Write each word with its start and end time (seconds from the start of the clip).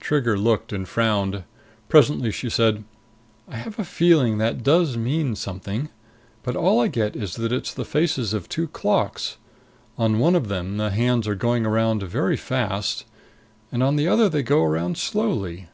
Trigger 0.00 0.36
looked 0.36 0.72
and 0.72 0.88
frowned. 0.88 1.44
Presently 1.88 2.32
she 2.32 2.50
said, 2.50 2.82
"I 3.46 3.54
have 3.58 3.78
a 3.78 3.84
feeling 3.84 4.38
that 4.38 4.64
does 4.64 4.96
mean 4.96 5.36
something. 5.36 5.88
But 6.42 6.56
all 6.56 6.80
I 6.80 6.88
get 6.88 7.14
is 7.14 7.36
that 7.36 7.52
it's 7.52 7.72
the 7.72 7.84
faces 7.84 8.34
of 8.34 8.48
two 8.48 8.66
clocks. 8.66 9.36
On 9.96 10.18
one 10.18 10.34
of 10.34 10.48
them 10.48 10.78
the 10.78 10.90
hands 10.90 11.28
are 11.28 11.36
going 11.36 11.64
around 11.64 12.02
very 12.02 12.36
fast. 12.36 13.04
And 13.70 13.80
on 13.84 13.94
the 13.94 14.08
other 14.08 14.28
they 14.28 14.42
go 14.42 14.64
around 14.64 14.98
slowly." 14.98 15.68